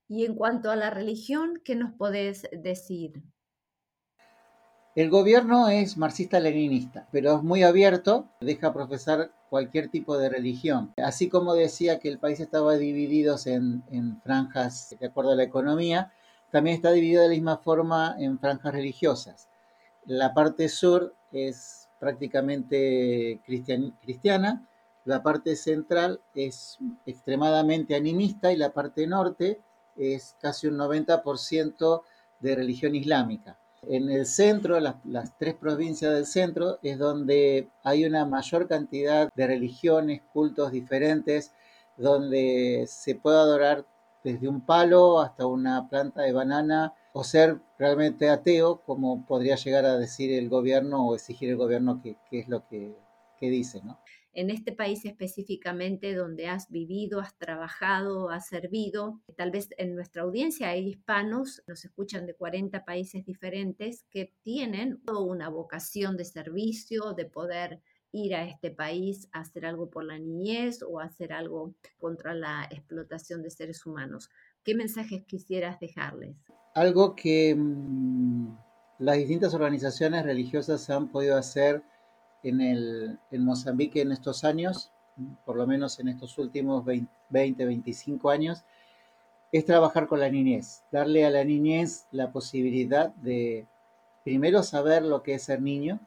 Y 0.08 0.26
en 0.26 0.34
cuanto 0.34 0.72
a 0.72 0.76
la 0.76 0.90
religión, 0.90 1.62
¿qué 1.64 1.76
nos 1.76 1.94
podés 1.94 2.50
decir? 2.52 3.22
El 4.96 5.12
gobierno 5.12 5.70
es 5.70 5.96
marxista-leninista, 5.96 7.08
pero 7.12 7.36
es 7.36 7.44
muy 7.44 7.62
abierto, 7.62 8.32
deja 8.42 8.74
profesar 8.74 9.32
cualquier 9.50 9.90
tipo 9.90 10.18
de 10.18 10.30
religión. 10.30 10.94
Así 10.98 11.30
como 11.30 11.54
decía 11.54 12.00
que 12.00 12.10
el 12.10 12.20
país 12.20 12.40
estaba 12.40 12.76
dividido 12.76 13.38
en, 13.46 14.22
franjas 14.22 14.96
de 15.00 15.08
acuerdo 15.08 15.32
a 15.32 15.36
la 15.36 15.44
economía, 15.44 16.12
también 16.52 16.76
está 16.76 16.92
dividido 16.92 17.24
de 17.24 17.30
la 17.30 17.34
misma 17.34 17.58
forma 17.58 18.16
en 18.20 18.40
franjas 18.40 18.74
religiosas. 18.74 19.50
La 20.06 20.34
parte 20.34 20.70
sur 20.70 21.14
es 21.32 21.90
prácticamente 22.00 23.42
cristiana, 23.46 24.68
la 25.04 25.24
parte 25.24 25.56
central 25.56 26.22
es 26.36 26.78
extremadamente 27.06 27.96
animista 27.96 28.52
y 28.52 28.58
la 28.58 28.74
parte 28.74 29.08
norte 29.08 29.62
es 29.96 30.36
casi 30.40 30.68
un 30.68 30.78
90% 30.78 32.04
de 32.40 32.56
religión 32.56 32.94
islámica. 32.96 33.58
En 33.90 34.10
el 34.10 34.26
centro, 34.26 34.80
las, 34.80 35.38
tres 35.38 35.56
provincias 35.56 36.14
del 36.14 36.26
centro, 36.26 36.80
es 36.84 36.98
donde 36.98 37.70
hay 37.84 38.06
una 38.06 38.26
mayor 38.26 38.68
cantidad 38.68 39.30
de 39.34 39.48
religiones, 39.48 40.22
cultos 40.34 40.72
diferentes, 40.72 41.54
donde 41.96 42.86
se 42.88 43.16
puede 43.16 43.38
adorar 43.38 43.86
desde 44.24 44.50
un 44.50 44.62
palo 44.62 45.22
hasta 45.22 45.46
una 45.46 45.88
planta 45.90 46.22
de 46.24 46.34
banana 46.34 46.94
o 47.14 47.24
ser 47.24 47.60
realmente 47.80 48.30
ateo, 48.30 48.82
como 48.86 49.26
podría 49.26 49.56
llegar 49.56 49.86
a 49.86 49.98
decir 49.98 50.34
el 50.34 50.50
gobierno 50.50 51.08
o 51.08 51.16
exigir 51.16 51.50
el 51.50 51.58
gobierno 51.58 52.02
que, 52.02 52.18
es 52.32 52.50
lo 52.50 52.68
que, 52.68 52.98
que 53.40 53.50
dice, 53.50 53.82
¿no? 53.84 53.98
En 54.38 54.52
este 54.52 54.72
país 54.72 55.04
específicamente 55.04 56.14
donde 56.14 56.46
has 56.46 56.70
vivido, 56.70 57.20
has 57.20 57.36
trabajado, 57.40 58.30
has 58.30 58.48
servido. 58.48 59.20
Tal 59.36 59.50
vez 59.50 59.70
en 59.80 59.96
nuestra 59.96 60.22
audiencia 60.22 60.70
hay 60.70 60.90
hispanos, 60.90 61.64
nos 61.66 61.84
escuchan 61.84 62.28
de 62.28 62.36
40 62.36 62.86
países 62.86 63.26
diferentes 63.26 64.06
que 64.12 64.36
tienen 64.44 65.02
una 65.12 65.50
vocación 65.50 66.18
de 66.18 66.26
servicio, 66.26 67.14
de 67.14 67.26
poder 67.26 67.82
ir 68.12 68.36
a 68.36 68.44
este 68.44 68.70
país 68.70 69.28
a 69.32 69.40
hacer 69.40 69.66
algo 69.66 69.90
por 69.90 70.04
la 70.04 70.20
niñez 70.20 70.84
o 70.84 71.00
hacer 71.00 71.34
algo 71.34 71.74
contra 71.98 72.36
la 72.36 72.68
explotación 72.70 73.42
de 73.42 73.50
seres 73.50 73.88
humanos. 73.88 74.30
¿Qué 74.64 74.76
mensajes 74.76 75.26
quisieras 75.26 75.80
dejarles? 75.80 76.38
Algo 76.76 77.16
que 77.16 77.56
mm, 77.56 78.56
las 79.00 79.18
distintas 79.18 79.56
organizaciones 79.56 80.24
religiosas 80.24 80.88
han 80.92 81.10
podido 81.10 81.38
hacer 81.38 81.82
en, 82.50 82.62
el, 82.62 83.20
en 83.32 83.46
Mozambique 83.46 84.02
en 84.02 84.12
estos 84.12 84.44
años, 84.44 84.92
por 85.46 85.56
lo 85.56 85.66
menos 85.66 86.00
en 86.00 86.10
estos 86.10 86.38
últimos 86.38 86.86
20, 86.86 87.66
25 87.66 88.30
años, 88.30 88.64
es 89.52 89.66
trabajar 89.66 90.08
con 90.08 90.20
la 90.20 90.30
niñez, 90.30 90.84
darle 90.92 91.26
a 91.26 91.30
la 91.30 91.44
niñez 91.44 92.06
la 92.12 92.32
posibilidad 92.32 93.10
de, 93.16 93.66
primero, 94.24 94.62
saber 94.64 95.04
lo 95.04 95.24
que 95.24 95.36
es 95.36 95.44
ser 95.44 95.62
niño, 95.62 96.00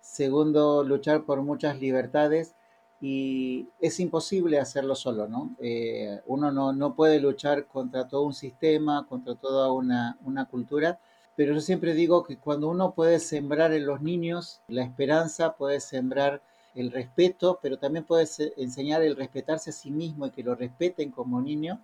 segundo, 0.00 0.84
luchar 0.84 1.24
por 1.24 1.42
muchas 1.42 1.80
libertades 1.80 2.54
y 3.00 3.68
es 3.80 4.00
imposible 4.00 4.60
hacerlo 4.60 4.94
solo, 4.94 5.28
¿no? 5.28 5.54
Eh, 5.60 6.20
uno 6.26 6.52
no, 6.52 6.72
no, 6.72 6.94
puede 6.94 7.20
luchar 7.20 7.66
contra 7.66 8.06
todo 8.06 8.22
un 8.22 8.34
sistema, 8.34 9.06
contra 9.08 9.34
toda 9.34 9.72
una, 9.72 10.16
una 10.24 10.44
cultura, 10.46 10.98
pero 11.36 11.54
yo 11.54 11.60
siempre 11.60 11.94
digo 11.94 12.24
que 12.24 12.38
cuando 12.38 12.68
uno 12.68 12.94
puede 12.94 13.18
sembrar 13.18 13.72
en 13.72 13.86
los 13.86 14.00
niños 14.00 14.60
la 14.68 14.82
esperanza, 14.82 15.54
puede 15.54 15.80
sembrar 15.80 16.42
el 16.74 16.90
respeto, 16.90 17.58
pero 17.62 17.78
también 17.78 18.04
puede 18.04 18.26
enseñar 18.56 19.02
el 19.02 19.16
respetarse 19.16 19.70
a 19.70 19.72
sí 19.72 19.90
mismo 19.90 20.26
y 20.26 20.30
que 20.30 20.42
lo 20.42 20.54
respeten 20.54 21.10
como 21.10 21.40
niño, 21.40 21.80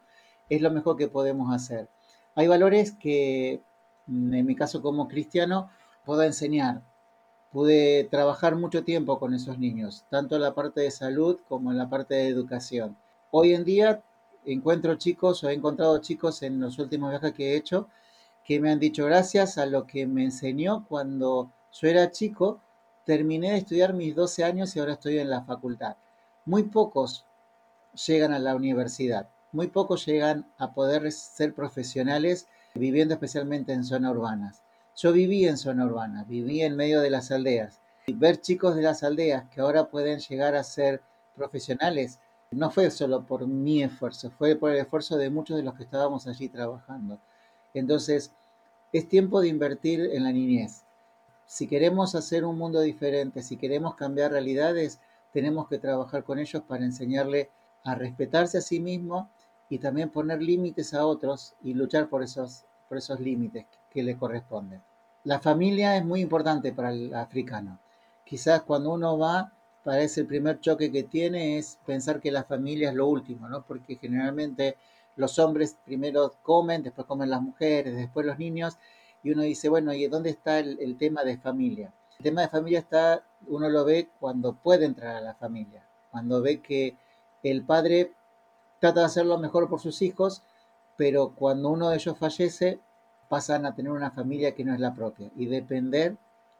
es 0.48 0.60
lo 0.60 0.70
mejor 0.70 0.96
que 0.96 1.08
podemos 1.08 1.54
hacer. 1.54 1.88
Hay 2.34 2.46
valores 2.48 2.92
que, 2.92 3.60
mm, 4.06 4.34
en 4.34 4.46
mi 4.46 4.56
caso 4.56 4.82
como 4.82 5.08
cristiano, 5.08 5.70
puedo 6.04 6.22
enseñar. 6.22 6.82
Pude 7.52 8.04
trabajar 8.04 8.56
mucho 8.56 8.84
tiempo 8.84 9.18
con 9.18 9.34
esos 9.34 9.58
niños, 9.58 10.04
tanto 10.10 10.36
en 10.36 10.42
la 10.42 10.54
parte 10.54 10.80
de 10.80 10.90
salud 10.90 11.38
como 11.48 11.72
en 11.72 11.78
la 11.78 11.88
parte 11.88 12.14
de 12.14 12.28
educación. 12.28 12.96
Hoy 13.30 13.54
en 13.54 13.64
día 13.64 14.02
encuentro 14.44 14.94
chicos 14.96 15.42
o 15.44 15.48
he 15.48 15.54
encontrado 15.54 15.98
chicos 15.98 16.42
en 16.42 16.60
los 16.60 16.78
últimos 16.78 17.10
viajes 17.10 17.32
que 17.34 17.52
he 17.52 17.56
hecho 17.56 17.88
que 18.50 18.58
me 18.58 18.72
han 18.72 18.80
dicho 18.80 19.04
gracias 19.04 19.58
a 19.58 19.66
lo 19.66 19.86
que 19.86 20.08
me 20.08 20.24
enseñó 20.24 20.84
cuando 20.88 21.52
yo 21.70 21.86
era 21.86 22.10
chico, 22.10 22.60
terminé 23.04 23.52
de 23.52 23.58
estudiar 23.58 23.94
mis 23.94 24.12
12 24.12 24.42
años 24.42 24.74
y 24.74 24.80
ahora 24.80 24.94
estoy 24.94 25.18
en 25.20 25.30
la 25.30 25.44
facultad. 25.44 25.94
Muy 26.46 26.64
pocos 26.64 27.24
llegan 28.08 28.32
a 28.32 28.40
la 28.40 28.56
universidad, 28.56 29.28
muy 29.52 29.68
pocos 29.68 30.04
llegan 30.04 30.50
a 30.58 30.74
poder 30.74 31.12
ser 31.12 31.54
profesionales 31.54 32.48
viviendo 32.74 33.14
especialmente 33.14 33.72
en 33.72 33.84
zonas 33.84 34.16
urbanas. 34.16 34.64
Yo 34.96 35.12
viví 35.12 35.46
en 35.46 35.56
zona 35.56 35.84
urbana, 35.84 36.24
viví 36.24 36.62
en 36.62 36.74
medio 36.74 37.00
de 37.02 37.10
las 37.10 37.30
aldeas. 37.30 37.80
Y 38.08 38.14
ver 38.14 38.40
chicos 38.40 38.74
de 38.74 38.82
las 38.82 39.04
aldeas 39.04 39.48
que 39.50 39.60
ahora 39.60 39.84
pueden 39.84 40.18
llegar 40.18 40.56
a 40.56 40.64
ser 40.64 41.02
profesionales 41.36 42.18
no 42.50 42.68
fue 42.72 42.90
solo 42.90 43.24
por 43.24 43.46
mi 43.46 43.84
esfuerzo, 43.84 44.28
fue 44.28 44.56
por 44.56 44.72
el 44.72 44.78
esfuerzo 44.78 45.16
de 45.16 45.30
muchos 45.30 45.56
de 45.56 45.62
los 45.62 45.74
que 45.74 45.84
estábamos 45.84 46.26
allí 46.26 46.48
trabajando. 46.48 47.20
Entonces, 47.74 48.32
es 48.92 49.08
tiempo 49.08 49.40
de 49.40 49.48
invertir 49.48 50.00
en 50.12 50.24
la 50.24 50.32
niñez. 50.32 50.84
Si 51.46 51.66
queremos 51.66 52.14
hacer 52.14 52.44
un 52.44 52.58
mundo 52.58 52.80
diferente, 52.80 53.42
si 53.42 53.56
queremos 53.56 53.94
cambiar 53.94 54.32
realidades, 54.32 55.00
tenemos 55.32 55.68
que 55.68 55.78
trabajar 55.78 56.24
con 56.24 56.38
ellos 56.38 56.62
para 56.66 56.84
enseñarle 56.84 57.50
a 57.84 57.94
respetarse 57.94 58.58
a 58.58 58.62
sí 58.62 58.80
mismo 58.80 59.30
y 59.68 59.78
también 59.78 60.10
poner 60.10 60.42
límites 60.42 60.94
a 60.94 61.06
otros 61.06 61.54
y 61.62 61.74
luchar 61.74 62.08
por 62.08 62.22
esos, 62.22 62.64
por 62.88 62.98
esos 62.98 63.20
límites 63.20 63.66
que 63.90 64.02
le 64.02 64.16
corresponden. 64.16 64.82
La 65.24 65.38
familia 65.38 65.96
es 65.96 66.04
muy 66.04 66.20
importante 66.20 66.72
para 66.72 66.90
el 66.90 67.14
africano. 67.14 67.78
Quizás 68.24 68.62
cuando 68.62 68.92
uno 68.92 69.18
va, 69.18 69.52
parece 69.84 70.22
el 70.22 70.26
primer 70.26 70.60
choque 70.60 70.90
que 70.90 71.02
tiene 71.04 71.58
es 71.58 71.78
pensar 71.86 72.20
que 72.20 72.30
la 72.30 72.44
familia 72.44 72.90
es 72.90 72.94
lo 72.94 73.06
último, 73.06 73.48
¿no? 73.48 73.62
Porque 73.62 73.96
generalmente 73.96 74.76
los 75.20 75.38
hombres 75.38 75.76
primero 75.84 76.34
comen, 76.42 76.82
después 76.82 77.06
comen 77.06 77.30
las 77.30 77.42
mujeres, 77.42 77.96
después 77.96 78.26
los 78.26 78.38
niños, 78.38 78.78
y 79.22 79.30
uno 79.30 79.42
dice, 79.42 79.68
bueno, 79.68 79.92
¿y 79.92 80.06
dónde 80.06 80.30
está 80.30 80.58
el, 80.58 80.78
el 80.80 80.96
tema 80.96 81.24
de 81.24 81.38
familia? 81.38 81.92
El 82.18 82.24
tema 82.24 82.42
de 82.42 82.48
familia 82.48 82.80
está, 82.80 83.22
uno 83.46 83.68
lo 83.68 83.84
ve 83.84 84.08
cuando 84.18 84.54
puede 84.54 84.86
entrar 84.86 85.16
a 85.16 85.20
la 85.20 85.34
familia, 85.34 85.86
cuando 86.10 86.42
ve 86.42 86.60
que 86.60 86.96
el 87.42 87.62
padre 87.64 88.12
trata 88.80 89.00
de 89.00 89.06
hacer 89.06 89.26
lo 89.26 89.38
mejor 89.38 89.68
por 89.68 89.80
sus 89.80 90.02
hijos, 90.02 90.42
pero 90.96 91.34
cuando 91.34 91.70
uno 91.70 91.90
de 91.90 91.96
ellos 91.96 92.18
fallece, 92.18 92.80
pasan 93.28 93.64
a 93.64 93.74
tener 93.74 93.92
una 93.92 94.10
familia 94.10 94.54
que 94.54 94.64
no 94.64 94.74
es 94.74 94.80
la 94.80 94.94
propia 94.94 95.30
y 95.36 95.46
depender 95.46 96.16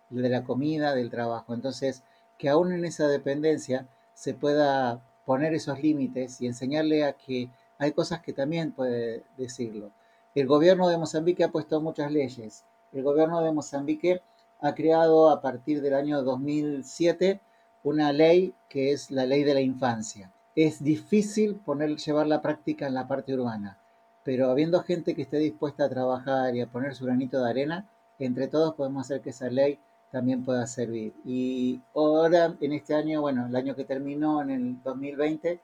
de 0.09 0.29
la 0.29 0.45
comida, 0.45 0.95
del 0.95 1.11
trabajo. 1.11 1.55
Entonces, 1.55 2.03
que 2.39 2.49
aún 2.49 2.73
en 2.73 2.85
esa 2.85 3.09
dependencia 3.09 3.89
se 4.15 4.35
pueda 4.35 5.03
poner 5.25 5.55
esos 5.55 5.83
límites 5.83 6.41
y 6.41 6.47
enseñarle 6.47 7.05
a 7.05 7.13
que 7.15 7.51
hay 7.81 7.91
cosas 7.91 8.21
que 8.21 8.33
también 8.33 8.71
puede 8.71 9.25
decirlo. 9.37 9.91
El 10.37 10.47
gobierno 10.47 10.89
de 10.89 10.99
Mozambique 10.99 11.43
ha 11.43 11.51
puesto 11.51 11.81
muchas 11.81 12.13
leyes. 12.13 12.65
El 12.93 13.03
gobierno 13.03 13.43
de 13.43 13.51
Mozambique 13.53 14.23
ha 14.61 14.75
creado 14.77 15.31
a 15.31 15.41
partir 15.43 15.83
del 15.83 15.95
año 15.95 16.23
2007 16.23 17.41
una 17.83 18.13
ley 18.13 18.55
que 18.69 18.93
es 18.93 19.11
la 19.11 19.27
ley 19.27 19.43
de 19.43 19.55
la 19.55 19.61
infancia 19.61 20.31
es 20.57 20.83
difícil 20.83 21.57
poner, 21.57 21.97
llevar 21.97 22.27
la 22.27 22.43
práctica 22.43 22.87
en 22.87 22.95
la 22.95 23.07
parte 23.07 23.35
urbana, 23.35 23.79
pero 24.25 24.51
habiendo 24.51 24.83
gente 24.83 25.15
que 25.15 25.23
esté 25.23 25.39
dispuesta 25.39 25.85
a 25.85 25.89
trabajar 25.89 26.55
y 26.55 26.61
a 26.61 26.67
poner 26.67 26.95
su 26.95 27.05
granito 27.07 27.43
de 27.43 27.51
arena, 27.51 27.89
entre 28.19 28.49
todos 28.49 28.75
podemos 28.75 29.07
hacer 29.07 29.21
que 29.21 29.31
esa 29.31 29.49
ley 29.49 29.79
también 30.11 30.45
pueda 30.45 30.67
servir. 30.67 31.15
Y 31.25 31.81
ahora, 31.95 32.55
en 32.61 32.73
este 32.73 32.95
año, 32.95 33.21
bueno, 33.21 33.47
el 33.47 33.57
año 33.57 33.77
que 33.77 33.85
terminó, 33.85 34.43
en 34.43 34.51
el 34.51 34.83
2020, 34.83 35.61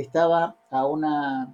estaba 0.00 0.56
a 0.70 0.86
una, 0.86 1.52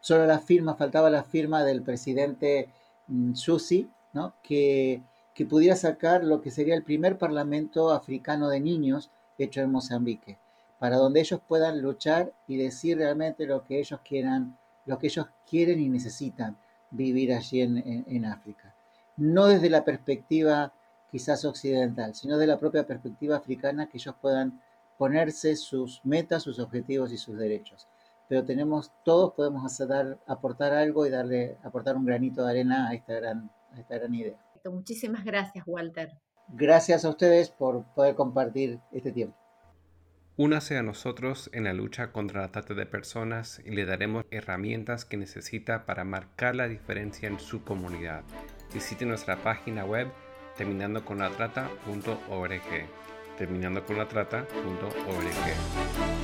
solo 0.00 0.26
la 0.26 0.38
firma, 0.38 0.74
faltaba 0.74 1.10
la 1.10 1.22
firma 1.24 1.64
del 1.64 1.82
presidente 1.82 2.68
mm, 3.08 3.34
Susi, 3.34 3.90
¿no? 4.12 4.34
que, 4.42 5.02
que 5.34 5.46
pudiera 5.46 5.76
sacar 5.76 6.24
lo 6.24 6.40
que 6.40 6.50
sería 6.50 6.74
el 6.74 6.82
primer 6.82 7.18
parlamento 7.18 7.90
africano 7.90 8.48
de 8.48 8.60
niños 8.60 9.10
hecho 9.38 9.60
en 9.60 9.70
Mozambique 9.70 10.38
para 10.78 10.96
donde 10.96 11.20
ellos 11.20 11.40
puedan 11.46 11.82
luchar 11.82 12.32
y 12.46 12.56
decir 12.56 12.98
realmente 12.98 13.46
lo 13.46 13.64
que 13.64 13.80
ellos 13.80 14.00
quieran, 14.04 14.56
lo 14.86 14.98
que 14.98 15.08
ellos 15.08 15.26
quieren 15.48 15.80
y 15.80 15.88
necesitan 15.88 16.56
vivir 16.90 17.32
allí 17.34 17.60
en, 17.60 18.24
África. 18.24 18.74
No 19.16 19.46
desde 19.46 19.70
la 19.70 19.84
perspectiva 19.84 20.72
quizás 21.10 21.44
occidental, 21.44 22.14
sino 22.14 22.38
de 22.38 22.46
la 22.46 22.58
propia 22.58 22.86
perspectiva 22.86 23.36
africana, 23.36 23.88
que 23.88 23.98
ellos 23.98 24.14
puedan 24.20 24.60
ponerse 24.98 25.56
sus 25.56 26.04
metas, 26.04 26.42
sus 26.42 26.58
objetivos 26.58 27.12
y 27.12 27.16
sus 27.16 27.38
derechos. 27.38 27.88
Pero 28.28 28.44
tenemos, 28.44 28.92
todos 29.04 29.32
podemos 29.32 29.64
hacer, 29.64 30.18
aportar 30.26 30.74
algo 30.74 31.06
y 31.06 31.10
darle, 31.10 31.56
aportar 31.62 31.96
un 31.96 32.04
granito 32.04 32.44
de 32.44 32.50
arena 32.50 32.88
a 32.88 32.94
esta 32.94 33.14
gran, 33.14 33.50
a 33.72 33.80
esta 33.80 33.96
gran 33.96 34.14
idea. 34.14 34.38
Muchísimas 34.64 35.24
gracias, 35.24 35.64
Walter. 35.66 36.12
Gracias 36.48 37.04
a 37.04 37.10
ustedes 37.10 37.50
por 37.50 37.84
poder 37.94 38.14
compartir 38.14 38.80
este 38.92 39.12
tiempo. 39.12 39.36
Únase 40.36 40.76
a 40.76 40.82
nosotros 40.82 41.50
en 41.52 41.64
la 41.64 41.72
lucha 41.72 42.12
contra 42.12 42.42
la 42.42 42.52
trata 42.52 42.74
de 42.74 42.86
personas 42.86 43.60
y 43.64 43.70
le 43.72 43.86
daremos 43.86 44.24
herramientas 44.30 45.04
que 45.04 45.16
necesita 45.16 45.84
para 45.84 46.04
marcar 46.04 46.54
la 46.54 46.68
diferencia 46.68 47.28
en 47.28 47.40
su 47.40 47.64
comunidad. 47.64 48.22
Visite 48.72 49.04
nuestra 49.04 49.42
página 49.42 49.84
web 49.84 50.08
terminando 50.56 51.04
con 51.04 51.18
la 51.18 51.30
trata.org. 51.30 52.62
Terminando 53.38 53.84
con 53.84 53.96
la 53.96 54.04
trata.org. 54.04 56.17